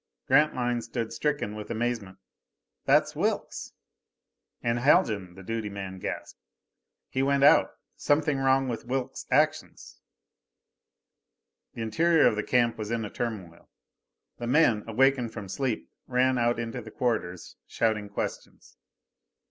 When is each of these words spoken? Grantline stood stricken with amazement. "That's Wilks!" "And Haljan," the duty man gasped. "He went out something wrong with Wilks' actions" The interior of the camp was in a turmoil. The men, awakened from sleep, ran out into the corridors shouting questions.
Grantline 0.25 0.81
stood 0.81 1.13
stricken 1.13 1.53
with 1.55 1.69
amazement. 1.69 2.17
"That's 2.85 3.15
Wilks!" 3.15 3.73
"And 4.63 4.79
Haljan," 4.79 5.35
the 5.35 5.43
duty 5.43 5.69
man 5.69 5.99
gasped. 5.99 6.39
"He 7.07 7.21
went 7.21 7.43
out 7.43 7.75
something 7.97 8.39
wrong 8.39 8.67
with 8.67 8.85
Wilks' 8.87 9.27
actions" 9.29 9.99
The 11.75 11.83
interior 11.83 12.25
of 12.25 12.35
the 12.35 12.41
camp 12.41 12.79
was 12.79 12.89
in 12.89 13.05
a 13.05 13.11
turmoil. 13.11 13.69
The 14.39 14.47
men, 14.47 14.83
awakened 14.87 15.33
from 15.33 15.47
sleep, 15.47 15.87
ran 16.07 16.39
out 16.39 16.57
into 16.57 16.81
the 16.81 16.89
corridors 16.89 17.55
shouting 17.67 18.09
questions. 18.09 18.77